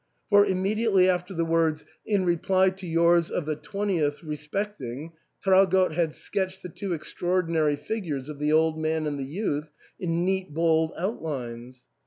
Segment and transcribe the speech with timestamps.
[0.31, 4.23] For, immediately after the words," In reply to yours of the 20th inst.
[4.23, 5.11] respecting"
[5.43, 10.25] Traugott had sketched the two extraordinary figures of the old man and the youth in
[10.25, 11.85] neat bold out lines.